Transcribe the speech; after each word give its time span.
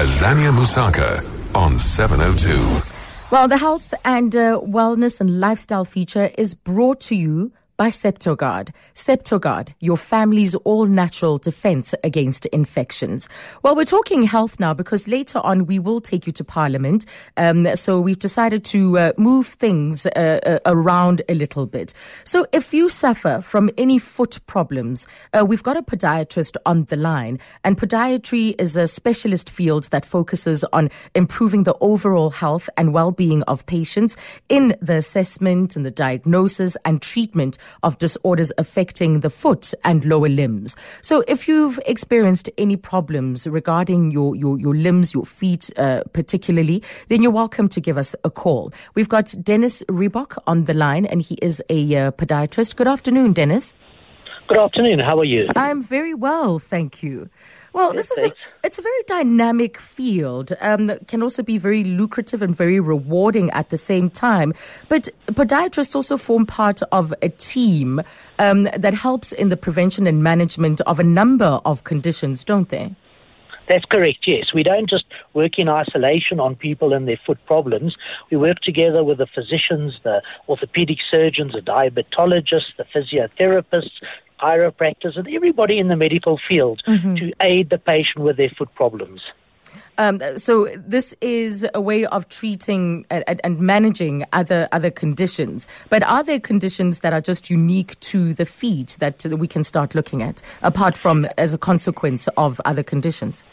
Azania 0.00 0.50
Mosaka 0.50 1.22
on 1.54 1.78
702. 1.78 2.56
Well, 3.30 3.48
the 3.48 3.58
health 3.58 3.92
and 4.02 4.34
uh, 4.34 4.58
wellness 4.60 5.20
and 5.20 5.40
lifestyle 5.40 5.84
feature 5.84 6.30
is 6.38 6.54
brought 6.54 7.00
to 7.00 7.14
you 7.14 7.52
by. 7.80 7.90
Septoguard, 8.94 9.74
your 9.80 9.96
family's 9.96 10.54
all 10.54 10.86
natural 10.86 11.38
defense 11.38 11.94
against 12.04 12.46
infections. 12.46 13.28
Well, 13.62 13.74
we're 13.74 13.84
talking 13.84 14.22
health 14.22 14.60
now 14.60 14.74
because 14.74 15.08
later 15.08 15.38
on 15.38 15.66
we 15.66 15.78
will 15.78 16.00
take 16.00 16.26
you 16.26 16.32
to 16.34 16.44
Parliament. 16.44 17.06
Um, 17.36 17.74
so 17.76 18.00
we've 18.00 18.18
decided 18.18 18.64
to 18.66 18.98
uh, 18.98 19.12
move 19.16 19.46
things 19.46 20.06
uh, 20.06 20.40
uh, 20.46 20.58
around 20.66 21.22
a 21.28 21.34
little 21.34 21.66
bit. 21.66 21.94
So 22.24 22.46
if 22.52 22.72
you 22.72 22.88
suffer 22.88 23.40
from 23.42 23.70
any 23.76 23.98
foot 23.98 24.38
problems, 24.46 25.08
uh, 25.32 25.44
we've 25.44 25.62
got 25.62 25.76
a 25.76 25.82
podiatrist 25.82 26.56
on 26.66 26.84
the 26.84 26.96
line. 26.96 27.38
And 27.64 27.78
podiatry 27.78 28.54
is 28.58 28.76
a 28.76 28.86
specialist 28.86 29.50
field 29.50 29.84
that 29.90 30.04
focuses 30.04 30.64
on 30.72 30.90
improving 31.14 31.64
the 31.64 31.76
overall 31.80 32.30
health 32.30 32.68
and 32.76 32.92
well-being 32.92 33.42
of 33.44 33.66
patients 33.66 34.16
in 34.48 34.76
the 34.80 34.96
assessment 34.96 35.76
and 35.76 35.84
the 35.84 35.90
diagnosis 35.90 36.76
and 36.84 37.02
treatment 37.02 37.58
of 37.82 37.98
disorders 37.98 38.52
affecting 38.58 39.20
the 39.20 39.30
foot 39.30 39.72
and 39.84 40.04
lower 40.04 40.28
limbs. 40.28 40.76
So 41.02 41.24
if 41.28 41.48
you've 41.48 41.80
experienced 41.86 42.50
any 42.58 42.76
problems 42.76 43.46
regarding 43.46 44.10
your, 44.10 44.36
your, 44.36 44.58
your 44.58 44.74
limbs, 44.74 45.14
your 45.14 45.24
feet 45.24 45.70
uh, 45.76 46.02
particularly, 46.12 46.82
then 47.08 47.22
you're 47.22 47.30
welcome 47.30 47.68
to 47.70 47.80
give 47.80 47.98
us 47.98 48.14
a 48.24 48.30
call. 48.30 48.72
We've 48.94 49.08
got 49.08 49.34
Dennis 49.42 49.82
Rehbock 49.88 50.38
on 50.46 50.64
the 50.64 50.74
line 50.74 51.06
and 51.06 51.22
he 51.22 51.36
is 51.42 51.62
a 51.68 51.96
uh, 51.96 52.10
podiatrist. 52.12 52.76
Good 52.76 52.88
afternoon, 52.88 53.32
Dennis. 53.32 53.74
Good 54.50 54.58
afternoon. 54.58 54.98
How 54.98 55.16
are 55.16 55.24
you? 55.24 55.44
I'm 55.54 55.80
very 55.80 56.12
well, 56.12 56.58
thank 56.58 57.04
you. 57.04 57.30
Well, 57.72 57.94
Yes, 57.94 58.08
this 58.08 58.18
is 58.18 58.32
a, 58.32 58.34
it's 58.64 58.78
a 58.80 58.82
very 58.82 59.02
dynamic 59.06 59.78
field. 59.78 60.52
Um, 60.60 60.88
that 60.88 61.06
can 61.06 61.22
also 61.22 61.44
be 61.44 61.56
very 61.56 61.84
lucrative 61.84 62.42
and 62.42 62.52
very 62.52 62.80
rewarding 62.80 63.52
at 63.52 63.70
the 63.70 63.78
same 63.78 64.10
time. 64.10 64.52
But 64.88 65.08
podiatrists 65.26 65.94
also 65.94 66.16
form 66.16 66.46
part 66.46 66.82
of 66.90 67.14
a 67.22 67.28
team 67.28 68.02
um, 68.40 68.64
that 68.76 68.92
helps 68.92 69.30
in 69.30 69.50
the 69.50 69.56
prevention 69.56 70.08
and 70.08 70.20
management 70.24 70.80
of 70.80 70.98
a 70.98 71.04
number 71.04 71.60
of 71.64 71.84
conditions, 71.84 72.42
don't 72.42 72.70
they? 72.70 72.92
That's 73.68 73.84
correct, 73.84 74.24
yes. 74.26 74.46
We 74.52 74.64
don't 74.64 74.90
just 74.90 75.04
work 75.32 75.52
in 75.56 75.68
isolation 75.68 76.40
on 76.40 76.56
people 76.56 76.92
and 76.92 77.06
their 77.06 77.20
foot 77.24 77.38
problems. 77.46 77.94
We 78.28 78.36
work 78.36 78.58
together 78.62 79.04
with 79.04 79.18
the 79.18 79.28
physicians, 79.32 79.94
the 80.02 80.22
orthopedic 80.48 80.98
surgeons, 81.08 81.52
the 81.52 81.60
diabetologists, 81.60 82.74
the 82.76 82.84
physiotherapists, 82.92 83.92
chiropractors, 84.40 85.16
and 85.16 85.28
everybody 85.28 85.78
in 85.78 85.88
the 85.88 85.96
medical 85.96 86.38
field 86.48 86.82
to 86.86 87.32
aid 87.40 87.70
the 87.70 87.78
patient 87.78 88.24
with 88.24 88.36
their 88.36 88.50
foot 88.50 88.72
problems. 88.74 89.20
Um, 89.98 90.20
so 90.38 90.66
this 90.76 91.14
is 91.20 91.66
a 91.74 91.80
way 91.80 92.06
of 92.06 92.26
treating 92.30 93.04
and, 93.10 93.22
and- 93.26 93.40
and 93.44 93.60
managing 93.60 94.24
other 94.32 94.66
other 94.72 94.90
conditions. 94.90 95.68
But 95.90 96.02
are 96.04 96.24
there 96.24 96.40
conditions 96.40 97.00
that 97.00 97.12
are 97.12 97.20
just 97.20 97.50
unique 97.50 97.98
to 98.00 98.32
the 98.32 98.46
feet 98.46 98.96
that 99.00 99.26
we 99.26 99.46
can 99.46 99.62
start 99.62 99.94
looking 99.94 100.22
at, 100.22 100.40
apart 100.62 100.96
from 100.96 101.26
as 101.36 101.52
a 101.52 101.58
consequence 101.58 102.28
of 102.38 102.60
other 102.64 102.82
conditions? 102.82 103.44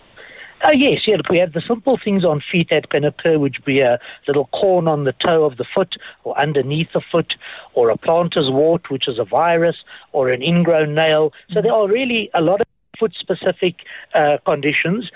Oh, 0.63 0.71
yes, 0.71 1.01
yeah. 1.05 1.17
Look, 1.17 1.29
we 1.29 1.37
have 1.37 1.53
the 1.53 1.61
simple 1.67 1.99
things 2.03 2.25
on 2.25 2.41
feet 2.51 2.69
that 2.71 2.89
can 2.89 3.03
occur, 3.03 3.37
which 3.37 3.63
be 3.63 3.79
a 3.79 3.99
little 4.27 4.45
corn 4.47 4.87
on 4.87 5.03
the 5.03 5.13
toe 5.13 5.45
of 5.45 5.57
the 5.57 5.65
foot 5.75 5.95
or 6.23 6.39
underneath 6.39 6.91
the 6.93 7.01
foot, 7.11 7.35
or 7.73 7.89
a 7.89 7.97
plantar's 7.97 8.49
wart, 8.49 8.89
which 8.89 9.07
is 9.07 9.19
a 9.19 9.23
virus, 9.23 9.77
or 10.13 10.29
an 10.29 10.41
ingrown 10.41 10.95
nail. 10.95 11.31
So 11.51 11.61
there 11.61 11.73
are 11.73 11.87
really 11.87 12.29
a 12.33 12.41
lot 12.41 12.61
of 12.61 12.67
foot 12.99 13.13
specific 13.19 13.75
uh, 14.15 14.37
conditions 14.45 15.11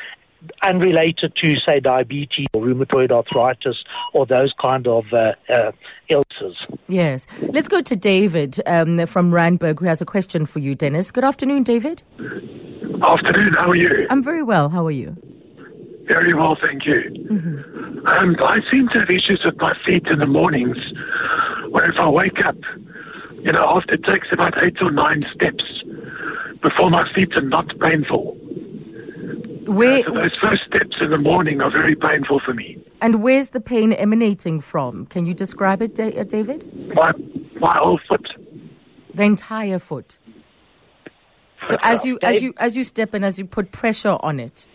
unrelated 0.64 1.36
to, 1.36 1.60
say, 1.60 1.80
diabetes 1.80 2.48
or 2.54 2.64
rheumatoid 2.64 3.12
arthritis 3.12 3.84
or 4.14 4.26
those 4.26 4.54
kind 4.60 4.88
of 4.88 5.06
uh, 5.14 5.34
uh, 5.50 5.72
illnesses. 6.10 6.58
Yes. 6.88 7.28
Let's 7.42 7.68
go 7.68 7.82
to 7.82 7.96
David 7.96 8.60
um, 8.66 9.06
from 9.06 9.32
Randburg, 9.32 9.80
who 9.80 9.86
has 9.86 10.02
a 10.02 10.06
question 10.06 10.46
for 10.46 10.60
you, 10.60 10.76
Dennis. 10.76 11.12
Good 11.12 11.24
afternoon, 11.24 11.64
David. 11.64 12.02
Afternoon, 13.04 13.54
how 13.54 13.70
are 13.70 13.76
you? 13.76 14.08
I'm 14.10 14.24
very 14.24 14.44
well. 14.44 14.70
How 14.70 14.86
are 14.86 14.92
you? 14.92 15.16
Very 16.08 16.34
well, 16.34 16.58
thank 16.64 16.86
you. 16.86 17.02
Um, 18.06 18.36
I 18.44 18.60
seem 18.72 18.88
to 18.90 19.00
have 19.00 19.10
issues 19.10 19.42
with 19.46 19.56
my 19.60 19.74
feet 19.86 20.04
in 20.12 20.20
the 20.20 20.26
mornings, 20.26 20.78
where 21.70 21.86
if 21.86 21.98
I 21.98 22.10
wake 22.10 22.44
up, 22.46 22.58
you 23.38 23.52
know, 23.52 23.64
after 23.76 23.94
it 23.94 24.04
takes 24.04 24.28
about 24.32 24.54
eight 24.66 24.78
or 24.82 24.92
nine 24.92 25.24
steps 25.34 25.64
before 26.62 26.90
my 26.90 27.04
feet 27.14 27.30
are 27.36 27.42
not 27.42 27.68
painful. 27.80 28.36
Where 29.68 30.04
So 30.04 30.12
those 30.12 30.36
first 30.42 30.64
steps 30.68 30.98
in 31.02 31.12
the 31.12 31.18
morning 31.18 31.62
are 31.62 31.72
very 31.72 31.96
painful 31.96 32.40
for 32.44 32.54
me. 32.54 32.78
and 33.02 33.24
where's 33.24 33.50
the 33.50 33.62
pain 33.62 33.94
emanating 33.94 34.60
from? 34.60 35.06
Can 35.06 35.26
you 35.26 35.34
describe 35.34 35.82
it, 35.82 36.00
uh, 36.00 36.24
David? 36.24 36.60
My 36.96 37.12
my 37.60 37.78
whole 37.78 38.00
foot. 38.08 38.28
The 39.14 39.24
entire 39.24 39.80
foot. 39.80 40.20
So 41.64 41.78
as 41.84 42.04
you 42.06 42.18
as 42.24 42.42
you 42.42 42.54
as 42.58 42.76
you 42.76 42.84
step 42.84 43.14
and 43.14 43.24
as 43.24 43.38
you 43.40 43.46
put 43.46 43.72
pressure 43.72 44.18
on 44.22 44.40
it. 44.40 44.68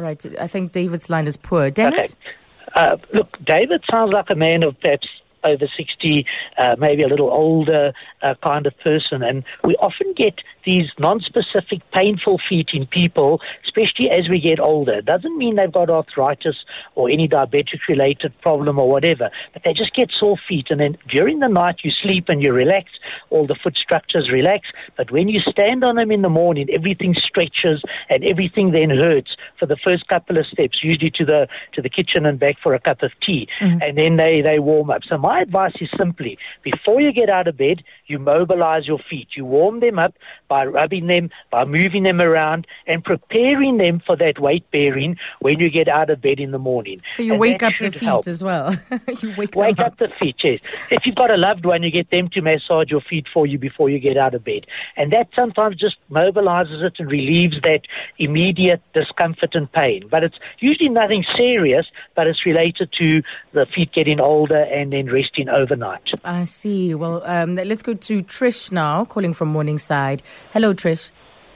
All 0.00 0.06
right, 0.06 0.24
I 0.40 0.46
think 0.46 0.72
David's 0.72 1.10
line 1.10 1.26
is 1.26 1.36
poor. 1.36 1.70
Dennis, 1.70 2.16
Okay. 2.16 2.34
Uh, 2.74 2.96
look, 3.12 3.36
David 3.44 3.84
sounds 3.90 4.14
like 4.14 4.30
a 4.30 4.34
man 4.34 4.64
of 4.64 4.80
perhaps 4.80 5.06
over 5.44 5.66
60, 5.76 6.26
uh, 6.58 6.76
maybe 6.78 7.02
a 7.02 7.08
little 7.08 7.30
older 7.30 7.92
uh, 8.22 8.34
kind 8.42 8.66
of 8.66 8.78
person. 8.78 9.22
And 9.22 9.44
we 9.64 9.76
often 9.76 10.12
get 10.16 10.34
these 10.66 10.88
non-specific 10.98 11.80
painful 11.92 12.38
feet 12.48 12.70
in 12.72 12.86
people, 12.86 13.40
especially 13.64 14.10
as 14.10 14.28
we 14.28 14.40
get 14.40 14.60
older. 14.60 14.98
It 14.98 15.06
doesn't 15.06 15.36
mean 15.38 15.56
they've 15.56 15.72
got 15.72 15.90
arthritis 15.90 16.56
or 16.94 17.08
any 17.08 17.28
diabetic-related 17.28 18.38
problem 18.40 18.78
or 18.78 18.88
whatever, 18.88 19.30
but 19.52 19.62
they 19.64 19.72
just 19.72 19.94
get 19.94 20.10
sore 20.18 20.36
feet. 20.48 20.66
And 20.70 20.80
then 20.80 20.98
during 21.08 21.40
the 21.40 21.48
night 21.48 21.76
you 21.82 21.90
sleep 22.02 22.26
and 22.28 22.44
you 22.44 22.52
relax, 22.52 22.90
all 23.30 23.46
the 23.46 23.56
foot 23.62 23.76
structures 23.76 24.30
relax. 24.30 24.68
But 24.96 25.10
when 25.10 25.28
you 25.28 25.40
stand 25.40 25.84
on 25.84 25.96
them 25.96 26.10
in 26.10 26.22
the 26.22 26.28
morning, 26.28 26.68
everything 26.72 27.14
stretches 27.14 27.82
and 28.08 28.24
everything 28.30 28.72
then 28.72 28.90
hurts 28.90 29.36
for 29.58 29.66
the 29.66 29.76
first 29.76 30.06
couple 30.08 30.38
of 30.38 30.46
steps, 30.46 30.80
usually 30.82 31.10
to 31.10 31.24
the 31.24 31.48
to 31.72 31.82
the 31.82 31.88
kitchen 31.88 32.26
and 32.26 32.38
back 32.38 32.56
for 32.62 32.74
a 32.74 32.80
cup 32.80 33.02
of 33.02 33.12
tea, 33.24 33.48
and 33.82 33.96
then 33.96 34.16
they 34.16 34.42
they 34.42 34.58
warm 34.58 34.90
up. 34.90 35.02
So 35.08 35.16
my 35.16 35.29
advice 35.38 35.72
is 35.80 35.88
simply 35.96 36.36
before 36.62 37.00
you 37.00 37.12
get 37.12 37.30
out 37.30 37.46
of 37.46 37.56
bed, 37.56 37.82
you 38.06 38.18
mobilize 38.18 38.86
your 38.86 38.98
feet. 39.08 39.28
You 39.36 39.44
warm 39.44 39.80
them 39.80 39.98
up 39.98 40.14
by 40.48 40.64
rubbing 40.64 41.06
them, 41.06 41.30
by 41.50 41.64
moving 41.64 42.02
them 42.02 42.20
around, 42.20 42.66
and 42.86 43.04
preparing 43.04 43.78
them 43.78 44.02
for 44.04 44.16
that 44.16 44.38
weight 44.40 44.68
bearing 44.70 45.16
when 45.40 45.60
you 45.60 45.70
get 45.70 45.88
out 45.88 46.10
of 46.10 46.20
bed 46.20 46.40
in 46.40 46.50
the 46.50 46.58
morning. 46.58 47.00
so 47.14 47.22
you 47.22 47.32
And 47.32 47.40
wake 47.40 47.62
up 47.62 47.72
the 47.80 47.90
feet 47.90 48.02
help. 48.02 48.26
as 48.26 48.42
well. 48.42 48.74
you 49.22 49.32
wake, 49.36 49.54
Wake 49.54 49.76
them 49.76 49.86
up 49.86 49.98
the 49.98 50.08
feet, 50.20 50.36
yes. 50.42 50.58
If 50.90 51.06
you've 51.06 51.14
got 51.16 51.32
a 51.32 51.36
loved 51.36 51.64
one, 51.64 51.82
you 51.82 51.90
get 51.90 52.10
them 52.10 52.28
to 52.30 52.42
massage 52.42 52.90
your 52.90 53.00
feet 53.02 53.26
for 53.32 53.46
you 53.46 53.58
before 53.58 53.88
you 53.90 53.98
get 53.98 54.16
out 54.16 54.34
of 54.34 54.44
bed. 54.44 54.66
And 54.96 55.12
that 55.12 55.28
sometimes 55.38 55.76
just 55.76 55.96
mobilizes 56.10 56.82
it 56.82 56.94
and 56.98 57.10
relieves 57.10 57.56
that 57.62 57.82
immediate 58.18 58.82
discomfort 58.94 59.54
and 59.54 59.70
pain. 59.72 60.04
But 60.10 60.24
it's 60.24 60.36
usually 60.58 60.88
nothing 60.88 61.24
serious, 61.38 61.86
but 62.14 62.26
it's 62.26 62.44
related 62.44 62.90
to 63.00 63.22
the 63.52 63.66
feet 63.74 63.92
getting 63.92 64.20
older 64.20 64.62
and 64.62 64.92
then 64.92 65.06
resting 65.20 65.48
overnight. 65.48 66.02
I 66.24 66.44
see. 66.44 66.94
Well, 66.94 67.22
um, 67.24 67.56
let's 67.56 67.82
go 67.82 67.94
to 67.94 68.22
Trish 68.22 68.72
now, 68.72 69.04
calling 69.04 69.34
from 69.34 69.48
Morningside. 69.48 70.22
Hello, 70.52 70.74
Trish. 70.74 71.10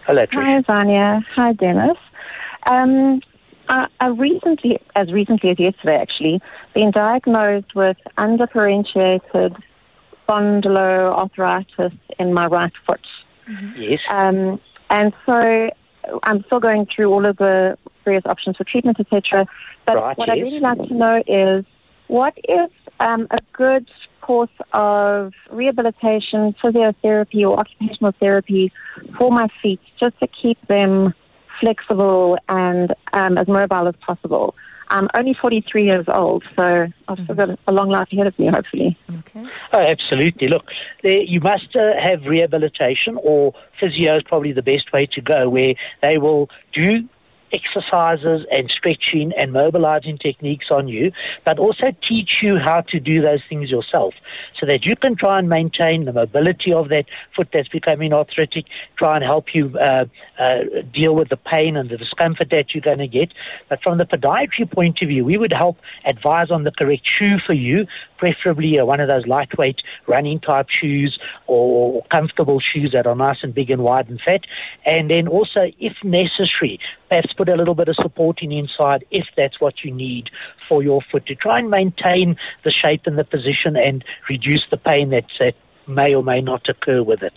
Hello, 0.07 0.23
Trish. 0.27 0.65
Hi, 0.67 0.83
Vanya. 0.85 1.21
Hi, 1.37 1.53
Dennis. 1.53 1.97
Um, 2.71 3.21
I, 3.69 3.87
I 4.01 4.09
recently, 4.09 4.79
as 4.97 5.13
recently 5.13 5.51
as 5.51 5.59
yesterday, 5.59 5.99
actually, 6.01 6.41
been 6.75 6.91
diagnosed 6.91 7.75
with 7.75 7.97
undifferentiated 8.19 9.57
spondyloarthritis 10.29 11.99
in 12.19 12.33
my 12.33 12.47
right 12.47 12.73
foot. 12.87 13.01
Yes. 13.77 14.01
Um, 14.11 14.61
and 14.91 15.13
so 15.27 15.69
I'm 16.23 16.45
still 16.47 16.61
going 16.61 16.87
through 16.95 17.11
all 17.11 17.27
of 17.27 17.37
the 17.37 17.77
various 18.05 18.25
options 18.27 18.57
for 18.57 18.65
treatment, 18.65 18.99
etc. 19.01 19.47
But 19.87 19.97
Right, 19.97 20.19
what 20.19 20.31
I'd 20.31 20.43
really 20.43 20.61
like 20.61 20.79
to 20.79 20.95
know 20.95 21.23
is 21.27 21.65
what 22.09 22.37
is 22.49 22.71
um, 23.01 23.27
a 23.31 23.39
good 23.53 23.89
course 24.21 24.51
of 24.73 25.33
rehabilitation, 25.51 26.55
physiotherapy, 26.63 27.43
or 27.43 27.59
occupational 27.59 28.13
therapy 28.19 28.73
for 29.19 29.31
my 29.31 29.49
feet, 29.63 29.81
just 29.99 30.19
to 30.21 30.27
keep 30.27 30.59
them 30.67 31.15
flexible 31.61 32.39
and 32.49 32.95
um, 33.13 33.39
as 33.39 33.47
mobile 33.49 33.89
as 33.89 33.95
possible. 34.05 34.55
I'm 34.89 35.09
only 35.17 35.35
43 35.35 35.85
years 35.85 36.05
old, 36.09 36.45
so 36.57 36.87
I've 37.09 37.19
still 37.25 37.35
got 37.35 37.59
a 37.67 37.73
long 37.73 37.89
life 37.89 38.09
ahead 38.13 38.27
of 38.27 38.39
me, 38.39 38.49
hopefully. 38.49 38.99
Okay. 39.19 39.45
Oh, 39.73 39.81
absolutely. 39.81 40.49
Look, 40.49 40.67
you 41.03 41.41
must 41.41 41.75
uh, 41.75 41.93
have 42.01 42.23
rehabilitation, 42.27 43.19
or 43.23 43.55
physio 43.81 44.19
is 44.19 44.23
probably 44.25 44.53
the 44.53 44.63
best 44.63 44.93
way 44.93 45.07
to 45.13 45.21
go, 45.21 45.49
where 45.49 45.75
they 46.03 46.19
will 46.19 46.51
do 46.73 47.09
exercises 47.55 48.47
and 48.51 48.71
stretching 48.77 49.33
and 49.39 49.53
mobilizing 49.53 50.19
techniques 50.19 50.67
on 50.71 50.89
you, 50.89 51.13
but 51.45 51.59
also 51.59 51.87
teach 52.09 52.39
you 52.43 52.59
how 52.59 52.81
to 52.89 52.99
do 52.99 53.23
those 53.23 53.41
things 53.49 53.71
yourself 53.71 54.15
so 54.59 54.67
that 54.67 54.85
you 54.85 54.97
can 54.97 55.15
try 55.17 55.39
and 55.39 55.49
maintain 55.49 56.05
the 56.05 56.13
mobility 56.13 56.73
of 56.73 56.89
that 56.89 57.05
foot 57.35 57.49
that's 57.53 57.69
becoming 57.69 58.13
arthritic, 58.13 58.65
try 58.99 59.17
and 59.17 59.25
help 59.25 59.47
you 59.55 59.73
uh, 59.79 60.05
uh, 60.39 60.61
deal 60.93 61.15
with 61.15 61.29
the 61.29 61.37
pain 61.37 61.77
and 61.77 61.91
the 61.91 61.97
discomfort 61.97 62.49
that 62.51 62.75
you're 62.75 62.83
going 62.83 62.99
to 62.99 63.07
get. 63.07 63.33
But 63.69 63.83
from 63.83 63.99
the 63.99 64.05
podiatry 64.05 64.71
point 64.71 64.99
of 65.03 65.09
view, 65.09 65.25
we 65.25 65.37
would 65.37 65.53
help 65.53 65.79
advise 66.05 66.51
on 66.51 66.65
the 66.65 66.73
correct 66.73 67.03
shoe 67.07 67.39
for 67.47 67.53
you, 67.53 67.87
preferably 68.19 68.79
uh, 68.79 68.85
one 68.85 69.01
of 69.01 69.09
those 69.09 69.27
lightweight 69.27 69.81
running 70.07 70.41
type 70.41 70.69
shoes 70.71 71.19
or 71.47 72.05
comfortable 72.11 72.61
shoes 72.61 72.91
that 72.93 73.07
are 73.07 73.15
nice 73.15 73.39
and 73.43 73.55
big 73.55 73.71
and 73.71 73.83
wide 73.83 74.09
and 74.09 74.21
fat. 74.25 74.41
And 74.87 75.11
then 75.11 75.29
also, 75.29 75.71
if 75.79 75.93
necessary, 76.03 76.81
perhaps 77.09 77.33
put 77.45 77.53
a 77.53 77.57
little 77.57 77.75
bit 77.75 77.89
of 77.89 77.97
supporting 78.01 78.53
inside 78.53 79.05
if 79.11 79.27
that's 79.37 79.61
what 79.61 79.85
you 79.85 79.93
need 79.93 80.31
for 80.69 80.83
your 80.83 81.01
foot 81.11 81.27
to 81.27 81.35
try 81.35 81.59
and 81.59 81.71
maintain 81.71 82.37
the 82.65 82.73
shape 82.73 83.03
and 83.07 83.19
the 83.19 83.25
position 83.25 83.77
and 83.77 84.05
reduce 84.31 84.63
the 84.71 84.77
pain 84.77 85.11
that, 85.11 85.25
that 85.39 85.55
may 85.87 86.15
or 86.15 86.23
may 86.23 86.41
not 86.41 86.67
occur 86.69 87.03
with 87.03 87.23
it. 87.23 87.35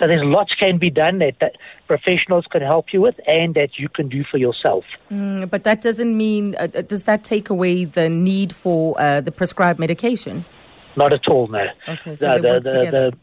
So 0.00 0.08
there's 0.08 0.24
lots 0.24 0.52
can 0.54 0.78
be 0.78 0.90
done 0.90 1.18
that, 1.18 1.34
that 1.40 1.52
professionals 1.86 2.46
can 2.50 2.62
help 2.62 2.86
you 2.92 3.00
with 3.00 3.14
and 3.28 3.54
that 3.54 3.78
you 3.78 3.88
can 3.88 4.08
do 4.08 4.24
for 4.28 4.38
yourself. 4.38 4.84
Mm, 5.12 5.48
but 5.48 5.62
that 5.62 5.80
doesn't 5.80 6.16
mean, 6.16 6.56
uh, 6.56 6.66
uh 6.74 6.82
does 6.82 7.04
that 7.04 7.22
take 7.22 7.48
away 7.48 7.84
the 7.84 8.08
need 8.08 8.52
for 8.52 9.00
uh, 9.00 9.20
the 9.20 9.30
prescribed 9.30 9.78
medication? 9.78 10.44
Not 10.96 11.14
at 11.14 11.28
all, 11.28 11.46
no. 11.46 11.64
Okay, 11.88 12.14
so 12.16 12.34
the, 12.34 12.42
they 12.42 12.48
work 12.48 12.64
the, 12.64 12.72
together. 12.72 13.10
The, 13.10 13.16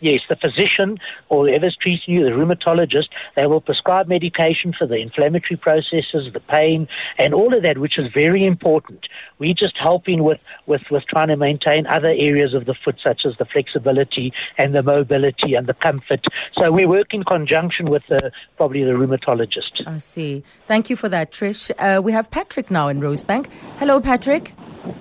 yes, 0.00 0.20
the 0.28 0.36
physician 0.36 0.98
or 1.28 1.46
whoever's 1.46 1.76
treating 1.80 2.14
you, 2.14 2.24
the 2.24 2.30
rheumatologist, 2.30 3.08
they 3.36 3.46
will 3.46 3.60
prescribe 3.60 4.08
medication 4.08 4.72
for 4.76 4.86
the 4.86 4.96
inflammatory 4.96 5.56
processes, 5.56 6.32
the 6.32 6.40
pain, 6.48 6.88
and 7.18 7.34
all 7.34 7.54
of 7.54 7.62
that, 7.62 7.78
which 7.78 7.98
is 7.98 8.06
very 8.14 8.44
important. 8.46 9.06
We're 9.38 9.54
just 9.54 9.76
helping 9.78 10.22
with, 10.22 10.38
with, 10.66 10.82
with 10.90 11.04
trying 11.06 11.28
to 11.28 11.36
maintain 11.36 11.86
other 11.86 12.14
areas 12.18 12.54
of 12.54 12.66
the 12.66 12.74
foot, 12.84 12.96
such 13.02 13.22
as 13.26 13.34
the 13.38 13.44
flexibility 13.44 14.32
and 14.58 14.74
the 14.74 14.82
mobility 14.82 15.54
and 15.54 15.66
the 15.66 15.74
comfort. 15.74 16.24
So 16.54 16.70
we 16.70 16.86
work 16.86 17.12
in 17.12 17.22
conjunction 17.24 17.90
with 17.90 18.02
the, 18.08 18.30
probably 18.56 18.84
the 18.84 18.92
rheumatologist. 18.92 19.86
I 19.86 19.98
see. 19.98 20.44
Thank 20.66 20.90
you 20.90 20.96
for 20.96 21.08
that, 21.08 21.32
Trish. 21.32 21.70
Uh, 21.78 22.00
we 22.02 22.12
have 22.12 22.30
Patrick 22.30 22.70
now 22.70 22.88
in 22.88 23.00
Rosebank. 23.00 23.46
Hello, 23.78 24.00
Patrick. 24.00 24.54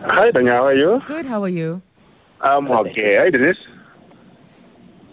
Hi, 0.04 0.32
Daniel. 0.32 0.54
How 0.56 0.66
are 0.66 0.76
you? 0.76 1.02
Good. 1.06 1.26
How 1.26 1.44
are 1.44 1.50
you? 1.50 1.82
I'm 2.42 2.70
okay. 2.72 3.18
Hi, 3.18 3.30
Dennis. 3.30 3.58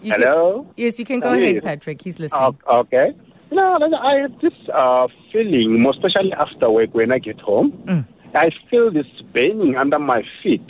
You 0.02 0.12
Hello? 0.12 0.62
Can, 0.64 0.75
yes, 0.76 0.99
you 0.99 1.04
can 1.04 1.20
go 1.20 1.32
ahead, 1.32 1.62
Patrick. 1.62 2.02
He's 2.02 2.19
listening. 2.19 2.43
Uh, 2.43 2.81
okay. 2.81 3.14
No, 3.52 3.76
no, 3.76 3.96
I 3.96 4.22
have 4.22 4.40
this 4.40 4.52
uh, 4.72 5.06
feeling, 5.31 5.81
more 5.81 5.93
especially 5.93 6.32
after 6.32 6.70
work 6.70 6.94
when 6.94 7.12
I 7.12 7.19
get 7.19 7.40
home. 7.40 7.72
Mm. 7.87 8.06
I 8.34 8.50
feel 8.70 8.90
this 8.90 9.06
burning 9.34 9.76
under 9.76 9.99
my 9.99 10.22
feet, 10.43 10.64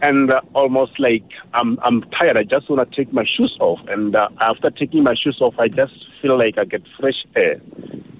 and 0.00 0.32
uh, 0.32 0.40
almost 0.54 0.98
like 0.98 1.24
I'm 1.54 1.78
I'm 1.82 2.02
tired. 2.18 2.38
I 2.38 2.44
just 2.44 2.70
want 2.70 2.90
to 2.90 2.96
take 2.96 3.12
my 3.12 3.24
shoes 3.24 3.56
off, 3.60 3.80
and 3.86 4.16
uh, 4.16 4.28
after 4.40 4.70
taking 4.70 5.04
my 5.04 5.14
shoes 5.14 5.38
off, 5.40 5.54
I 5.58 5.68
just 5.68 5.92
feel 6.20 6.38
like 6.38 6.56
I 6.58 6.64
get 6.64 6.82
fresh 6.98 7.22
air. 7.36 7.60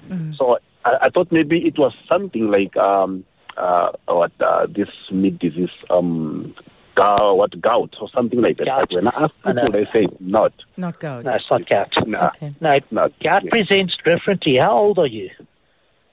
Mm. 0.09 0.37
So 0.37 0.59
I, 0.85 0.97
I, 1.03 1.09
thought 1.09 1.33
maybe 1.33 1.67
it 1.67 1.79
was 1.79 1.95
something 2.11 2.49
like 2.49 2.77
um, 2.77 3.25
uh, 3.57 3.93
what 4.07 4.33
uh, 4.41 4.67
this 4.67 4.89
mid 5.11 5.39
disease 5.39 5.71
um, 5.89 6.55
gout, 6.95 7.37
what 7.37 7.61
gout 7.61 7.95
or 8.01 8.09
something 8.15 8.41
like 8.41 8.59
that. 8.59 8.67
Gout. 8.67 8.89
But 8.91 8.97
when 8.97 9.09
I 9.09 9.25
ask 9.25 9.35
people, 9.45 9.73
they 9.73 9.87
say 9.93 10.07
not. 10.21 10.53
Not 10.77 11.01
gout. 11.01 11.25
No, 11.25 11.35
it's 11.35 11.45
not 11.51 11.69
gout. 11.69 11.93
No, 12.07 12.19
okay. 12.35 12.55
no, 12.61 12.77
not. 12.91 13.13
Gout 13.21 13.45
presents 13.51 13.97
differently. 14.05 14.59
How 14.59 14.77
old 14.77 14.99
are 14.99 15.07
you? 15.07 15.31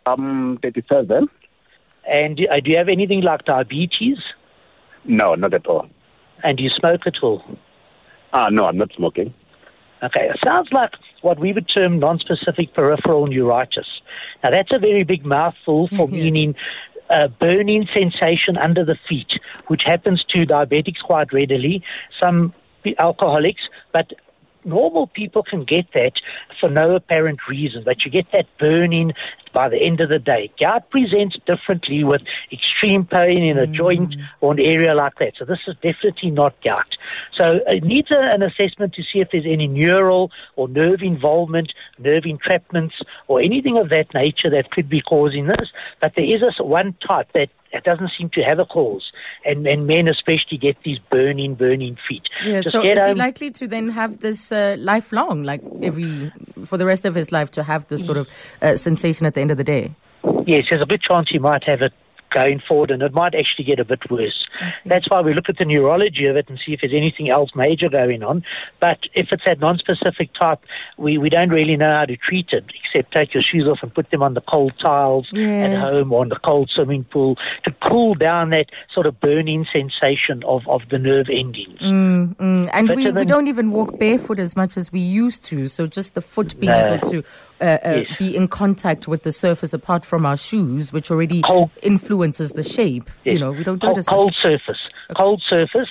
I'm 0.06 0.58
37. 0.58 1.28
And 2.12 2.38
do, 2.38 2.46
uh, 2.50 2.56
do 2.56 2.72
you 2.72 2.78
have 2.78 2.90
anything 2.90 3.22
like 3.22 3.46
diabetes? 3.46 4.18
No, 5.06 5.36
not 5.36 5.54
at 5.54 5.68
all. 5.68 5.88
And 6.44 6.58
do 6.58 6.64
you 6.64 6.70
smoke 6.70 7.02
at 7.06 7.16
all? 7.22 7.44
Ah, 8.34 8.50
no, 8.50 8.66
I'm 8.66 8.78
not 8.78 8.92
smoking. 8.96 9.34
Okay, 10.02 10.30
it 10.30 10.38
sounds 10.46 10.70
like 10.72 10.92
what 11.22 11.40
we 11.40 11.52
would 11.52 11.70
term 11.76 12.00
non-specific 12.00 12.74
peripheral 12.74 13.28
neuritis. 13.28 13.86
Now 14.44 14.52
that's 14.52 14.72
a 14.72 14.80
very 14.80 15.04
big 15.04 15.26
mouthful 15.26 15.90
for 15.90 16.10
yes. 16.12 16.12
meaning 16.12 16.56
a 17.10 17.28
burning 17.28 17.88
sensation 17.94 18.58
under 18.58 18.86
the 18.86 18.98
feet, 19.08 19.32
which 19.68 19.82
happens 19.86 20.24
to 20.34 20.46
diabetics 20.46 21.02
quite 21.04 21.34
readily, 21.34 21.84
some 22.22 22.54
alcoholics, 23.00 23.62
but 23.92 24.14
normal 24.66 25.08
people 25.08 25.44
can 25.44 25.64
get 25.64 25.86
that 25.94 26.14
for 26.60 26.70
no 26.70 26.96
apparent 26.96 27.40
reason, 27.48 27.84
but 27.84 28.06
you 28.06 28.12
get 28.12 28.26
that 28.32 28.46
burning 28.58 29.14
by 29.54 29.70
the 29.70 29.78
end 29.78 30.00
of 30.00 30.10
the 30.10 30.20
day. 30.20 30.52
Gout 30.60 30.90
presents 30.90 31.38
differently 31.46 32.04
with 32.04 32.22
extreme 32.52 33.06
pain 33.06 33.44
in 33.44 33.58
a 33.58 33.66
mm. 33.66 33.74
joint 33.74 34.16
or 34.42 34.54
an 34.54 34.60
area 34.60 34.94
like 34.94 35.18
that. 35.20 35.34
So 35.38 35.46
this 35.46 35.60
is 35.68 35.76
definitely 35.82 36.32
not 36.32 36.62
gout. 36.64 36.86
So 37.36 37.60
it 37.68 37.84
needs 37.84 38.12
a, 38.12 38.20
an 38.20 38.44
assessment 38.44 38.94
to 38.94 39.04
see 39.04 39.20
if 39.20 39.30
there's 39.32 39.46
any 39.48 39.68
neural 39.68 40.32
or 40.56 40.68
nerve 40.68 41.02
involvement, 41.02 41.74
nerve 41.98 42.24
entrapments, 42.24 42.94
or 43.28 43.42
anything 43.42 43.78
of 43.78 43.90
that 43.90 44.14
nature 44.14 44.50
that 44.52 44.72
could 44.72 44.90
be 44.90 45.02
causing 45.02 45.48
this. 45.48 45.70
But 46.02 46.14
there 46.16 46.26
is 46.26 46.44
one 46.60 46.96
type 47.08 47.30
that 47.34 47.50
it 47.72 47.84
doesn't 47.84 48.12
seem 48.18 48.30
to 48.32 48.42
have 48.42 48.60
a 48.60 48.66
cause, 48.66 49.12
and, 49.46 49.66
and 49.68 49.88
men 49.88 50.08
especially 50.10 50.58
get 50.58 50.78
these 50.84 51.00
burning, 51.12 51.56
burning 51.56 51.98
feet. 52.08 52.24
Yeah, 52.44 52.62
Just 52.62 52.72
so 52.72 52.84
is 52.84 52.98
home. 52.98 53.10
he 53.10 53.14
likely 53.16 53.52
to 53.52 53.68
then 53.68 53.90
have 53.90 54.20
this 54.20 54.52
uh, 54.52 54.76
lifelong, 54.80 55.44
like 55.44 55.62
every 55.82 56.32
for 56.64 56.78
the 56.78 56.86
rest 56.86 57.06
of 57.06 57.16
his 57.16 57.32
life, 57.32 57.52
to 57.52 57.64
have 57.64 57.88
this 57.88 58.04
sort 58.04 58.18
of 58.18 58.28
uh, 58.62 58.76
sensation 58.76 59.26
at 59.26 59.34
the 59.34 59.42
end 59.42 59.52
of 59.52 59.58
the 59.58 59.64
day? 59.64 59.92
Yes, 60.46 60.66
there's 60.70 60.82
a 60.82 60.86
good 60.86 61.02
chance 61.02 61.30
he 61.30 61.40
might 61.40 61.64
have 61.66 61.82
it 61.82 61.94
going 62.32 62.62
forward, 62.68 62.92
and 62.92 63.02
it 63.02 63.14
might 63.14 63.36
actually 63.36 63.66
get 63.66 63.80
a 63.80 63.86
bit 63.86 64.10
worse. 64.10 64.48
That's 64.86 65.10
why 65.10 65.22
we 65.22 65.34
look 65.34 65.50
at 65.50 65.58
the 65.58 65.66
neurology 65.66 66.26
of 66.26 66.36
it 66.36 66.50
and 66.50 66.60
see 66.64 66.74
if 66.74 66.82
there's 66.82 66.94
anything 66.94 67.30
else 67.30 67.52
major 67.56 67.90
going 67.90 68.24
on. 68.24 68.44
But 68.80 69.00
if 69.14 69.28
it's 69.32 69.44
that 69.46 69.60
non-specific 69.60 70.34
type, 70.34 70.60
we, 70.98 71.18
we 71.18 71.30
don't 71.30 71.50
really 71.50 71.78
know 71.78 71.94
how 71.94 72.06
to 72.06 72.18
treat 72.18 72.50
it, 72.52 72.66
except 72.84 73.14
take 73.14 73.34
your 73.34 73.44
shoes 73.44 73.68
off 73.68 73.80
and 73.82 73.94
put 73.94 74.10
them 74.12 74.24
on 74.24 74.34
the 74.34 74.42
cold 74.42 74.74
tiles 74.82 75.28
yes. 75.32 75.72
at 75.72 75.80
home 75.80 76.12
or 76.12 76.22
on 76.22 76.30
the 76.30 76.40
cold 76.44 76.70
swimming 76.74 77.04
pool 77.06 77.38
to 77.64 77.72
cool 77.88 78.14
down 78.16 78.52
that 78.52 78.68
sort 78.94 79.06
of 79.06 79.20
burning 79.20 79.66
sensation 79.72 80.44
of, 80.46 80.68
of 80.68 80.82
the 80.90 80.98
nerve 80.98 81.28
endings. 81.32 81.80
Mm, 81.80 82.36
mm. 82.36 82.70
And 82.74 82.90
we, 82.96 83.12
we 83.12 83.26
don't 83.26 83.48
even 83.48 83.72
walk 83.72 84.00
barefoot 84.00 84.40
as 84.40 84.56
much 84.56 84.78
as 84.78 84.92
we 84.92 85.00
used 85.00 85.44
to, 85.46 85.68
so 85.68 85.88
just 85.88 86.16
the 86.16 86.22
foot 86.22 86.60
being 86.60 86.72
no. 86.72 86.94
able 86.94 87.10
to 87.10 87.24
uh, 87.62 87.64
uh, 87.64 87.80
yes. 87.84 88.06
be 88.18 88.36
in 88.36 88.48
contact 88.48 89.08
with 89.08 89.24
the 89.24 89.32
surface 89.32 89.74
apart 89.74 90.06
from 90.06 90.26
our 90.26 90.38
shoes, 90.38 90.94
which 90.94 91.12
already 91.12 91.42
cold. 91.42 91.70
influences 91.82 92.52
the 92.52 92.64
shape. 92.64 93.10
Yes. 93.24 93.34
You 93.34 93.40
know, 93.40 93.52
we 93.52 93.64
don't 93.64 93.80
do 93.80 93.88
cold, 93.88 93.98
it 93.98 94.00
as 94.00 94.08
a 94.08 94.10
cold 94.10 94.36
surface, 94.42 94.78
okay. 95.10 95.18
cold 95.18 95.42
surface, 95.48 95.90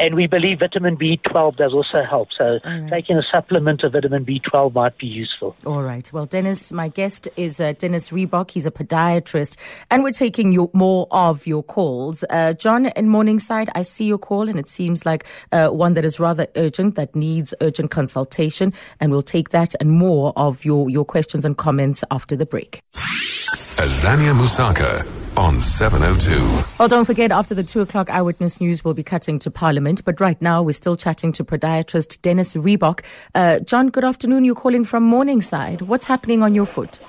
and 0.00 0.14
we 0.14 0.26
believe 0.26 0.60
vitamin 0.60 0.96
B12 0.96 1.56
does 1.56 1.74
also 1.74 2.02
help. 2.02 2.28
So 2.36 2.58
right. 2.64 2.90
taking 2.90 3.18
a 3.18 3.22
supplement 3.30 3.84
of 3.84 3.92
vitamin 3.92 4.24
B12 4.24 4.74
might 4.74 4.96
be 4.96 5.06
useful. 5.06 5.54
All 5.66 5.82
right. 5.82 6.10
Well, 6.12 6.26
Dennis, 6.26 6.72
my 6.72 6.88
guest 6.88 7.28
is 7.36 7.60
uh, 7.60 7.74
Dennis 7.74 8.08
Rehbock. 8.10 8.50
He's 8.50 8.66
a 8.66 8.70
podiatrist, 8.70 9.56
and 9.90 10.02
we're 10.02 10.12
taking 10.12 10.52
your, 10.52 10.70
more 10.72 11.06
of 11.10 11.46
your 11.46 11.62
calls. 11.62 12.24
Uh, 12.30 12.54
John 12.54 12.86
in 12.86 13.08
Morningside, 13.08 13.68
I 13.74 13.82
see 13.82 14.06
your 14.06 14.18
call, 14.18 14.48
and 14.48 14.58
it 14.58 14.68
seems 14.68 15.04
like 15.04 15.26
uh, 15.52 15.68
one 15.68 15.94
that 15.94 16.04
is 16.04 16.18
rather 16.18 16.46
urgent, 16.56 16.94
that 16.94 17.14
needs 17.14 17.54
urgent 17.60 17.90
consultation, 17.90 18.72
and 19.00 19.12
we'll 19.12 19.22
take 19.22 19.50
that 19.50 19.74
and 19.80 19.90
more 19.90 20.32
of 20.36 20.64
your, 20.64 20.88
your 20.88 21.04
questions 21.04 21.44
and 21.44 21.58
comments 21.58 22.02
after 22.10 22.36
the 22.36 22.46
break. 22.46 22.82
Azania 22.94 24.34
Mosaka 24.34 25.19
on 25.40 25.58
702. 25.58 26.76
Well, 26.78 26.86
don't 26.86 27.06
forget, 27.06 27.32
after 27.32 27.54
the 27.54 27.64
2 27.64 27.80
o'clock 27.80 28.10
Eyewitness 28.10 28.60
News, 28.60 28.84
we'll 28.84 28.92
be 28.92 29.02
cutting 29.02 29.38
to 29.38 29.50
Parliament. 29.50 30.04
But 30.04 30.20
right 30.20 30.40
now, 30.42 30.62
we're 30.62 30.72
still 30.72 30.96
chatting 30.96 31.32
to 31.32 31.44
podiatrist 31.44 32.20
Dennis 32.20 32.54
Rehbock. 32.54 33.02
Uh, 33.34 33.60
John, 33.60 33.88
good 33.88 34.04
afternoon. 34.04 34.44
You're 34.44 34.54
calling 34.54 34.84
from 34.84 35.02
Morningside. 35.02 35.80
What's 35.80 36.04
happening 36.04 36.42
on 36.42 36.54
your 36.54 36.66
foot? 36.66 37.00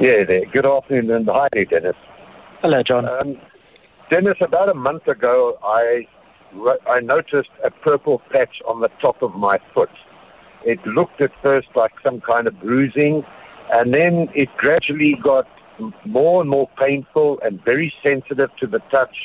Yeah, 0.00 0.24
there. 0.26 0.46
Good 0.50 0.64
afternoon 0.64 1.10
and 1.10 1.28
hi, 1.28 1.48
Dennis. 1.68 1.96
Hello, 2.62 2.82
John. 2.82 3.06
Um, 3.06 3.36
Dennis, 4.10 4.38
about 4.40 4.70
a 4.70 4.74
month 4.74 5.06
ago, 5.06 5.58
I, 5.62 6.08
I 6.90 7.00
noticed 7.00 7.50
a 7.62 7.70
purple 7.70 8.22
patch 8.32 8.62
on 8.66 8.80
the 8.80 8.88
top 9.02 9.20
of 9.20 9.34
my 9.34 9.58
foot. 9.74 9.90
It 10.64 10.78
looked 10.86 11.20
at 11.20 11.32
first 11.44 11.68
like 11.76 11.92
some 12.02 12.22
kind 12.22 12.46
of 12.46 12.58
bruising, 12.58 13.22
and 13.74 13.92
then 13.92 14.28
it 14.34 14.48
gradually 14.56 15.14
got 15.22 15.46
more 16.04 16.40
and 16.40 16.50
more 16.50 16.68
painful 16.78 17.38
and 17.42 17.62
very 17.64 17.92
sensitive 18.02 18.50
to 18.60 18.66
the 18.66 18.80
touch. 18.90 19.16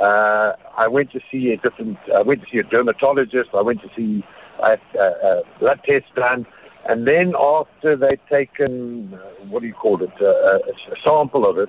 Uh, 0.00 0.52
I 0.76 0.88
went 0.88 1.12
to 1.12 1.20
see 1.30 1.52
a 1.52 1.56
different. 1.56 1.98
I 2.14 2.22
went 2.22 2.40
to 2.40 2.46
see 2.50 2.58
a 2.58 2.62
dermatologist. 2.62 3.50
I 3.54 3.62
went 3.62 3.80
to 3.82 3.88
see 3.96 4.24
a, 4.62 4.72
a, 4.98 5.06
a 5.06 5.42
blood 5.60 5.80
test 5.88 6.06
done, 6.16 6.46
and 6.88 7.06
then 7.06 7.34
after 7.38 7.96
they'd 7.96 8.20
taken 8.30 9.14
uh, 9.14 9.18
what 9.48 9.60
do 9.60 9.68
you 9.68 9.74
call 9.74 10.02
it, 10.02 10.10
a, 10.20 10.60
a 10.92 10.96
sample 11.04 11.48
of 11.48 11.58
it, 11.58 11.68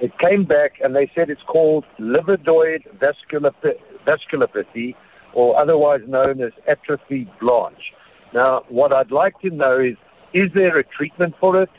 it 0.00 0.12
came 0.18 0.44
back 0.44 0.74
and 0.82 0.94
they 0.94 1.10
said 1.14 1.30
it's 1.30 1.42
called 1.46 1.84
livedoid 1.98 2.84
vascular 2.98 3.52
vasculopathy, 4.06 4.94
or 5.34 5.58
otherwise 5.60 6.00
known 6.06 6.40
as 6.40 6.52
atrophie 6.68 7.28
blanche. 7.40 7.92
Now, 8.32 8.64
what 8.68 8.92
I'd 8.92 9.10
like 9.10 9.40
to 9.40 9.50
know 9.50 9.78
is, 9.78 9.96
is 10.32 10.50
there 10.54 10.76
a 10.78 10.84
treatment 10.84 11.34
for 11.40 11.62
it? 11.62 11.70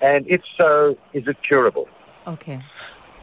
And 0.00 0.26
if 0.28 0.42
so, 0.58 0.96
is 1.12 1.24
it 1.26 1.36
curable? 1.46 1.88
Okay. 2.26 2.60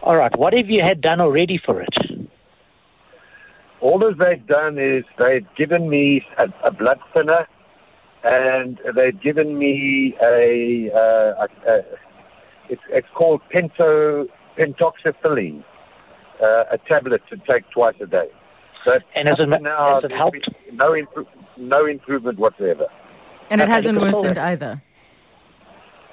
All 0.03 0.15
right. 0.15 0.35
What 0.37 0.53
have 0.53 0.69
you 0.69 0.81
had 0.81 1.01
done 1.01 1.19
already 1.19 1.59
for 1.63 1.81
it? 1.81 2.29
All 3.81 3.99
that 3.99 4.17
they've 4.17 4.45
done 4.45 4.77
is 4.79 5.03
they've 5.19 5.45
given 5.55 5.89
me 5.89 6.23
a, 6.37 6.45
a 6.67 6.71
blood 6.71 6.99
thinner, 7.13 7.47
and 8.23 8.79
they've 8.95 9.19
given 9.21 9.57
me 9.57 10.15
a, 10.21 10.91
uh, 10.93 11.45
a, 11.45 11.71
a 11.71 11.81
it's, 12.69 12.81
it's 12.89 13.07
called 13.13 13.41
pento 13.53 14.27
pentoxifylline, 14.57 15.63
uh, 16.43 16.63
a 16.71 16.77
tablet 16.87 17.21
to 17.29 17.37
take 17.49 17.69
twice 17.69 17.95
a 18.01 18.07
day. 18.07 18.29
But 18.85 19.03
And 19.15 19.27
has 19.27 19.39
it, 19.39 19.51
up 19.51 19.57
to 19.59 19.63
now, 19.63 19.95
has 19.95 20.03
it 20.05 20.11
helped? 20.11 20.49
No, 20.73 20.91
impro- 20.91 21.27
no 21.57 21.85
improvement 21.85 22.39
whatsoever. 22.39 22.87
And 23.49 23.61
it 23.61 23.69
hasn't 23.69 23.99
worsened 23.99 24.37
either. 24.37 24.81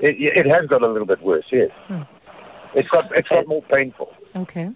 It, 0.05 0.17
it 0.19 0.47
has 0.47 0.67
got 0.67 0.83
a 0.83 0.87
little 0.87 1.07
bit 1.07 1.23
worse. 1.23 1.47
Yes, 1.51 1.71
it's 2.75 2.89
got 2.89 3.05
it's 3.17 3.29
got 3.29 3.49
more 3.49 3.63
painful. 3.63 4.13
Okay. 4.37 4.71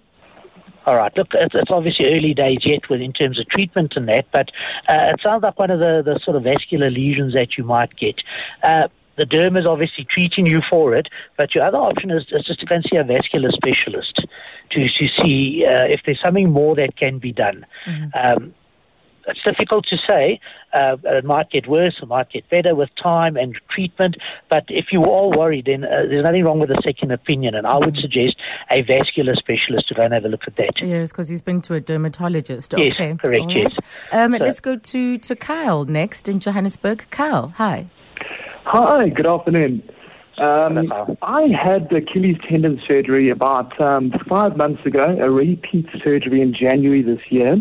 All 0.87 0.97
right. 0.97 1.15
Look, 1.19 1.29
it's, 1.35 1.55
it's 1.55 1.71
obviously 1.71 2.07
early 2.07 2.33
days 2.33 2.61
yet 2.65 2.89
with 2.89 3.03
in 3.03 3.13
terms 3.13 3.39
of 3.39 3.47
treatment 3.49 3.93
and 3.95 4.09
that, 4.09 4.25
but 4.33 4.49
uh, 4.89 5.13
it 5.13 5.21
sounds 5.23 5.43
like 5.43 5.59
one 5.59 5.71
of 5.71 5.81
the, 5.81 6.01
the 6.03 6.19
sort 6.25 6.35
of 6.37 6.45
vascular 6.45 6.91
lesions 6.91 7.35
that 7.35 7.59
you 7.59 7.65
might 7.65 7.95
get. 7.97 8.15
Uh, 8.63 8.89
the 9.19 9.27
derm 9.27 9.59
is 9.59 9.67
obviously 9.67 10.07
treating 10.09 10.47
you 10.47 10.61
for 10.71 10.95
it, 10.95 11.09
but 11.37 11.55
your 11.55 11.65
other 11.65 11.77
option 11.77 12.11
is, 12.11 12.23
is 12.31 12.47
just 12.47 12.61
to 12.61 12.67
go 12.67 12.77
and 12.77 12.85
see 12.91 12.97
a 12.97 13.05
vascular 13.05 13.51
specialist 13.51 14.23
to, 14.71 14.81
to 14.81 15.09
see 15.23 15.67
uh, 15.69 15.85
if 15.91 16.01
there's 16.07 16.21
something 16.25 16.51
more 16.51 16.75
that 16.77 16.97
can 16.97 17.19
be 17.19 17.33
done. 17.33 17.67
Um, 18.15 18.55
it's 19.29 19.43
difficult 19.45 19.87
to 19.91 19.97
say. 20.09 20.41
Uh, 20.73 20.97
it 21.05 21.25
might 21.25 21.51
get 21.51 21.69
worse, 21.69 21.97
it 22.03 22.09
might 22.09 22.31
get 22.31 22.49
better 22.51 22.75
with 22.75 22.91
time 23.03 23.37
and 23.37 23.59
treatment. 23.71 24.17
But 24.51 24.65
if 24.69 24.87
you 24.93 25.05
are 25.05 25.29
worried, 25.29 25.67
then 25.67 25.85
uh, 25.85 26.05
there's 26.09 26.25
nothing 26.25 26.45
wrong 26.45 26.61
with 26.61 26.71
a 26.71 26.81
second 26.85 27.13
opinion. 27.13 27.55
And 27.55 27.67
I 27.67 27.77
would 27.77 27.97
suggest 28.01 28.37
a 28.71 28.83
vascular 28.83 29.35
specialist 29.35 29.89
to 29.89 29.95
go 29.95 30.03
and 30.03 30.13
have 30.13 30.25
a 30.25 30.29
look 30.29 30.43
at 30.47 30.57
that. 30.57 30.81
Yes, 30.83 31.11
because 31.13 31.29
he's 31.29 31.43
been 31.43 31.63
to 31.63 31.75
a 31.75 31.81
dermatologist. 31.81 32.75
Yes, 32.77 32.95
okay. 32.95 33.15
correct, 33.17 33.41
All 33.41 33.53
yes. 33.53 33.79
Um, 34.13 34.37
So- 34.37 34.45
let's 34.45 34.61
go 34.61 34.77
to, 34.77 35.19
to 35.19 35.37
Kyle 35.37 35.85
next 35.85 36.29
in 36.29 36.41
Johannesburg. 36.41 37.07
Kyle, 37.11 37.49
hi. 37.57 37.87
Hi, 38.65 39.09
good 39.09 39.27
afternoon. 39.27 39.83
Um, 40.39 40.93
I 41.23 41.49
had 41.49 41.91
Achilles 41.93 42.37
tendon 42.49 42.81
surgery 42.87 43.29
about 43.29 43.81
um, 43.81 44.13
five 44.29 44.57
months 44.57 44.87
ago, 44.87 45.17
a 45.21 45.29
repeat 45.31 45.87
surgery 46.05 46.41
in 46.41 46.55
January 46.55 47.03
this 47.03 47.19
year, 47.29 47.57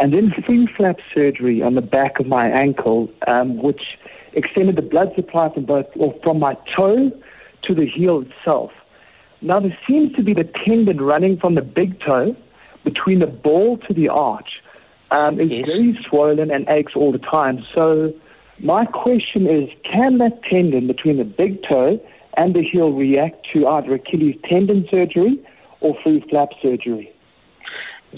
and 0.00 0.12
then 0.12 0.32
free 0.44 0.66
flap 0.76 0.96
surgery 1.14 1.62
on 1.62 1.74
the 1.74 1.80
back 1.82 2.18
of 2.18 2.26
my 2.26 2.48
ankle, 2.48 3.10
um, 3.26 3.62
which 3.62 3.98
extended 4.32 4.76
the 4.76 4.82
blood 4.82 5.12
supply 5.14 5.52
from 5.52 5.64
both 5.64 5.86
or 5.96 6.14
from 6.22 6.38
my 6.38 6.56
toe 6.76 7.10
to 7.62 7.74
the 7.74 7.86
heel 7.86 8.22
itself. 8.22 8.72
Now 9.40 9.60
there 9.60 9.76
seems 9.86 10.14
to 10.16 10.22
be 10.22 10.34
the 10.34 10.44
tendon 10.44 11.00
running 11.00 11.38
from 11.38 11.54
the 11.54 11.62
big 11.62 12.00
toe 12.00 12.36
between 12.84 13.18
the 13.20 13.26
ball 13.26 13.78
to 13.88 13.94
the 13.94 14.08
arch. 14.08 14.62
Um, 15.10 15.40
it's 15.40 15.52
Yes. 15.52 15.66
very 15.66 15.98
swollen 16.08 16.50
and 16.50 16.68
aches 16.68 16.94
all 16.94 17.12
the 17.12 17.18
time. 17.18 17.64
So 17.74 18.12
my 18.58 18.84
question 18.86 19.46
is, 19.46 19.70
can 19.84 20.18
that 20.18 20.42
tendon 20.42 20.86
between 20.86 21.18
the 21.18 21.24
big 21.24 21.62
toe 21.62 22.00
and 22.36 22.54
the 22.54 22.62
heel 22.62 22.92
react 22.92 23.46
to 23.52 23.66
either 23.66 23.94
Achilles 23.94 24.36
tendon 24.48 24.86
surgery 24.90 25.38
or 25.80 25.96
free 26.02 26.20
flap 26.28 26.50
surgery? 26.60 27.10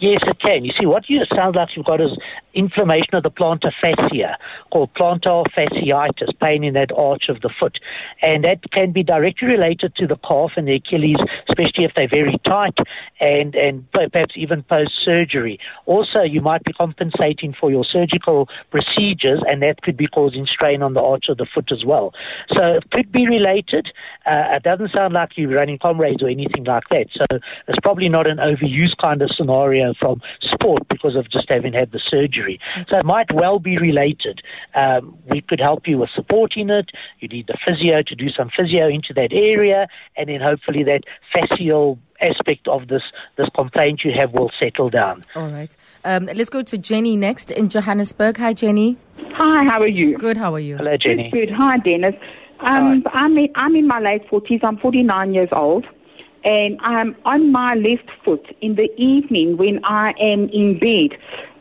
Yes, 0.01 0.19
it 0.29 0.39
can. 0.39 0.65
You 0.65 0.73
see, 0.79 0.87
what 0.87 1.09
you 1.09 1.25
sound 1.35 1.57
like 1.57 1.71
you've 1.75 1.85
got 1.85 2.01
is 2.01 2.17
inflammation 2.55 3.15
of 3.15 3.25
the 3.25 3.31
plantar 3.31 3.73
fascia, 3.81 4.37
called 4.71 4.95
plantar 4.95 5.45
fasciitis, 5.57 6.39
pain 6.41 6.63
in 6.63 6.75
that 6.75 6.91
arch 6.97 7.25
of 7.29 7.41
the 7.41 7.51
foot. 7.59 7.79
And 8.23 8.45
that 8.45 8.61
can 8.71 8.93
be 8.93 9.03
directly 9.03 9.49
related 9.49 9.97
to 9.97 10.07
the 10.07 10.17
calf 10.17 10.53
and 10.57 10.69
the 10.69 10.77
Achilles, 10.77 11.17
especially 11.49 11.85
if 11.85 11.93
they're 11.97 12.09
very 12.09 12.39
tight 12.45 12.79
and, 13.21 13.57
and 13.57 13.91
perhaps 13.91 14.35
even 14.37 14.63
post 14.63 14.93
surgery. 15.05 15.59
Also, 15.87 16.23
you 16.23 16.41
might 16.41 16.63
be 16.63 16.73
compensating 16.73 17.55
for 17.59 17.71
your 17.71 17.85
surgical 17.85 18.49
procedures, 18.71 19.43
and 19.49 19.63
that 19.63 19.83
could 19.83 19.97
be 19.97 20.07
causing 20.07 20.47
strain 20.47 20.81
on 20.83 20.95
the 20.95 21.03
arch 21.03 21.25
of 21.29 21.39
the 21.39 21.47
foot 21.53 21.73
as 21.73 21.85
well. 21.85 22.13
So 22.55 22.63
it 22.75 22.89
could 22.93 23.11
be 23.11 23.27
related. 23.27 23.89
Uh, 24.27 24.55
it 24.55 24.63
doesn't 24.63 24.93
sound 24.97 25.15
like 25.15 25.31
you're 25.37 25.51
running 25.51 25.79
comrades 25.79 26.23
or 26.23 26.29
anything 26.29 26.65
like 26.65 26.85
that. 26.91 27.07
So 27.13 27.39
it's 27.67 27.79
probably 27.83 28.09
not 28.09 28.29
an 28.29 28.39
overuse 28.39 28.97
kind 29.03 29.23
of 29.23 29.31
scenario 29.37 29.88
from 29.99 30.21
sport 30.41 30.89
because 30.89 31.17
of 31.17 31.31
just 31.31 31.47
having 31.49 31.73
had 31.73 31.93
the 31.93 32.01
surgery. 32.11 32.61
So 32.89 32.99
it 32.99 33.05
might 33.05 33.33
well 33.33 33.59
be 33.59 33.79
related. 33.79 34.41
Um, 34.75 35.19
we 35.31 35.41
could 35.41 35.61
help 35.61 35.87
you 35.87 35.99
with 35.99 36.11
supporting 36.15 36.71
it. 36.71 36.91
You 37.21 37.29
need 37.29 37.47
the 37.47 37.59
physio 37.67 38.03
to 38.03 38.15
do 38.15 38.29
some 38.31 38.51
physio 38.57 38.89
into 38.89 39.13
that 39.15 39.33
area, 39.33 39.89
and 40.17 40.29
then 40.29 40.41
hopefully 40.41 40.85
that 40.85 41.03
fascial 41.35 41.99
aspect 42.21 42.67
of 42.69 42.89
this 42.89 43.03
this 43.37 43.49
complaint 43.57 44.01
you 44.05 44.13
have 44.19 44.33
will 44.33 44.51
settle 44.61 44.91
down. 44.91 45.23
All 45.35 45.49
right. 45.49 45.77
Um, 46.05 46.27
let's 46.27 46.51
go 46.51 46.63
to 46.63 46.79
Jenny 46.79 47.17
next 47.17 47.51
in 47.51 47.69
Johannesburg. 47.69 48.37
Hi, 48.39 48.53
Jenny. 48.53 48.97
Hi, 49.35 49.65
how 49.67 49.81
are 49.81 49.89
you? 49.89 50.17
Good. 50.19 50.37
How 50.37 50.55
are 50.55 50.61
you? 50.61 50.77
Hello, 50.77 50.97
Jenny. 50.97 51.31
Good, 51.31 51.49
good. 51.49 51.55
Hi, 51.57 51.79
Dennis. 51.79 52.15
Um, 52.61 53.05
I'm 53.13 53.39
in, 53.39 53.49
I'm 53.55 53.77
in 53.77 53.87
my 53.87 54.01
late 54.01 54.29
forties. 54.29 54.61
I'm 54.65 54.79
49 54.79 55.33
years 55.33 55.49
old, 55.53 55.87
and 56.45 56.79
I'm 56.83 57.17
on 57.25 57.53
my 57.53 57.75
left 57.75 58.11
foot 58.25 58.47
in 58.61 58.77
the 58.77 58.89
evening 58.97 59.57
when 59.57 59.81
I 59.85 60.13
am 60.21 60.49
in 60.51 60.79
bed. 60.79 61.19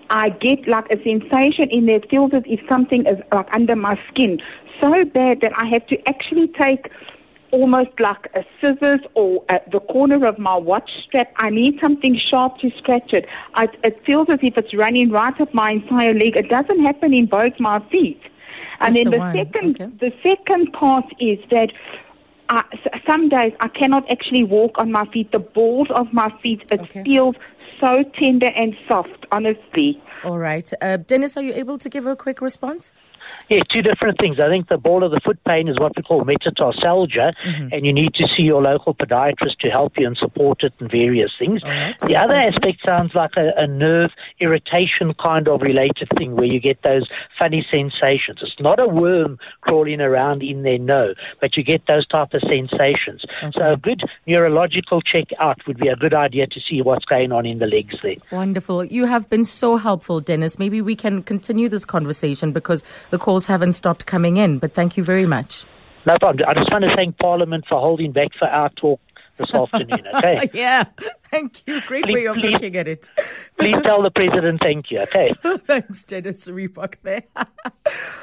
I 0.10 0.29
get 0.29 0.67
like 0.67 0.86
a 0.91 0.98
sensation 1.03 1.69
in 1.69 1.86
there. 1.86 2.00
Feels 2.10 2.31
as 2.34 2.43
if 2.46 2.60
something 2.72 3.05
is 3.05 3.17
like 3.34 3.48
under 3.53 3.75
my 3.75 4.00
skin, 4.10 4.39
so 4.81 5.03
bad 5.05 5.41
that 5.41 5.51
I 5.57 5.67
have 5.67 5.86
to 5.88 5.98
actually 6.07 6.48
take 6.62 6.89
almost 7.51 7.91
like 8.00 8.29
a 8.36 8.43
scissors 8.62 9.00
or 9.15 9.43
at 9.50 9.69
the 9.72 9.79
corner 9.79 10.25
of 10.25 10.38
my 10.38 10.55
watch 10.55 10.89
strap. 11.05 11.31
I 11.38 11.50
need 11.50 11.79
something 11.81 12.19
sharp 12.29 12.57
to 12.60 12.69
scratch 12.77 13.13
it. 13.13 13.25
I, 13.55 13.67
it 13.84 14.01
feels 14.05 14.27
as 14.29 14.39
if 14.41 14.57
it's 14.57 14.74
running 14.74 15.12
right 15.12 15.39
up 15.39 15.53
my 15.53 15.72
entire 15.72 16.13
leg. 16.13 16.36
It 16.36 16.50
doesn't 16.50 16.86
happen 16.86 17.13
in 17.13 17.25
both 17.25 17.60
my 17.60 17.79
feet. 17.89 18.22
And 18.79 18.93
Just 18.93 19.10
then 19.10 19.12
the 19.12 19.17
the, 19.17 19.34
second, 19.34 19.81
okay. 19.81 19.91
the 20.00 20.29
second 20.29 20.74
part 20.74 21.05
is 21.19 21.39
that 21.50 21.72
I, 22.50 22.63
some 23.10 23.30
days 23.30 23.54
I 23.60 23.68
cannot 23.68 24.10
actually 24.10 24.44
walk 24.44 24.74
on 24.77 24.92
my 24.92 25.06
feet. 25.12 25.32
The 25.32 25.39
balls 25.39 25.88
of 25.96 26.12
my 26.13 26.30
feet, 26.42 26.62
it 26.72 26.80
Okay. 26.82 27.04
feels 27.04 27.36
so 27.82 28.04
tender 28.20 28.48
and 28.48 28.75
soft, 28.88 29.25
honestly. 29.32 30.01
All 30.25 30.39
right. 30.39 30.72
Uh, 30.82 30.98
Dennis, 30.98 31.38
are 31.38 31.44
you 31.44 31.54
able 31.54 31.77
to 31.77 31.89
give 31.89 32.06
a 32.06 32.16
quick 32.16 32.42
response? 32.42 32.92
Yeah, 33.50 33.62
two 33.74 33.82
different 33.82 34.20
things. 34.20 34.39
I 34.39 34.50
think 34.50 34.68
the 34.68 34.77
ball 34.77 35.04
of 35.04 35.12
the 35.12 35.22
foot 35.24 35.39
pain 35.46 35.68
is 35.68 35.77
what 35.80 35.94
we 35.96 36.04
call 36.04 36.24
metatarsalgia, 36.25 37.34
mm-hmm. 37.34 37.70
and 37.72 37.86
you 37.86 37.94
need 37.94 38.13
to 38.16 38.27
see 38.36 38.44
your 38.44 38.62
local 38.62 38.94
podiatrist 38.94 39.58
to 39.60 39.70
help 39.70 39.94
you 39.98 40.08
and 40.08 40.18
support 40.18 40.63
it 40.63 40.74
and 40.80 40.92
various 40.92 41.32
things. 41.39 41.62
Oh, 41.63 41.70
right. 41.70 41.98
The 42.00 42.16
other 42.16 42.34
aspect 42.34 42.80
sounds 42.86 43.13
like 43.16 43.32
a, 43.38 43.51
a 43.58 43.68
nerve 43.68 44.12
irritation 44.39 45.13
kind 45.13 45.48
of 45.48 45.62
related 45.62 46.10
thing 46.18 46.36
where 46.36 46.46
you 46.46 46.60
get 46.60 46.82
those 46.84 47.08
funny 47.39 47.66
sensations. 47.72 48.39
It's 48.42 48.60
not 48.60 48.80
a 48.80 48.88
worm 48.88 49.39
crawling 49.62 50.01
around 50.01 50.44
in 50.44 50.63
there, 50.63 50.77
no, 50.77 51.13
but 51.39 51.56
you 51.56 51.63
get 51.63 51.84
those 51.88 52.08
type 52.08 52.34
of 52.34 52.42
sensations. 52.50 53.24
So 53.54 53.74
a 53.74 53.77
good 53.77 54.01
neurological 54.25 55.01
check 55.01 55.27
out 55.39 55.66
would 55.68 55.77
be 55.77 55.88
a 55.88 55.96
good 55.96 56.13
idea 56.13 56.48
to 56.48 56.60
see 56.60 56.82
what's 56.82 57.06
going 57.06 57.32
on 57.32 57.46
in 57.46 57.60
the 57.60 57.68
legs 57.68 57.96
there. 58.04 58.18
Wonderful. 58.32 58.86
You 58.86 59.06
have 59.06 59.30
been 59.30 59.46
so 59.46 59.77
helpful, 59.77 60.20
Dennis. 60.20 60.60
Maybe 60.60 60.82
we 60.82 60.96
can 60.96 61.24
continue 61.24 61.70
this 61.70 61.86
conversation 61.86 62.51
because 62.51 62.84
the 63.12 63.18
calls 63.38 63.46
haven't 63.46 63.74
stopped 63.74 64.06
coming 64.08 64.38
in. 64.38 64.58
But 64.58 64.74
thank 64.74 64.98
you 64.98 65.03
very 65.03 65.27
much. 65.27 65.65
No 66.08 66.17
problem. 66.17 66.48
I 66.50 66.53
just 66.56 66.72
want 66.72 66.86
to 66.86 66.96
thank 66.96 67.17
Parliament 67.20 67.65
for 67.70 67.79
holding 67.79 68.12
back 68.12 68.29
for 68.39 68.48
our 68.48 68.70
talk 68.70 69.00
this 69.38 69.53
afternoon, 69.53 70.03
okay? 70.15 70.50
Yeah. 70.53 70.86
Thank 71.29 71.62
you. 71.67 71.82
Great 71.82 72.06
Please- 72.06 72.13
way 72.15 72.25
of 72.25 72.38
please- 72.38 72.53
looking 72.53 72.75
at 72.77 72.88
it. 72.88 73.10
Please 73.60 73.79
tell 73.84 74.01
the 74.01 74.10
President 74.10 74.60
thank 74.62 74.89
you, 74.89 75.01
okay? 75.01 75.34
Thanks, 75.67 76.03
Dennis 76.06 76.48
Rehbock 76.48 76.96
there. 77.03 77.24